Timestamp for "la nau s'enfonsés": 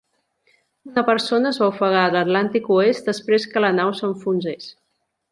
3.65-4.71